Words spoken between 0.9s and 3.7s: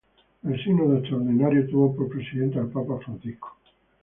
extraordinario tuvo por presidente al papa Francisco.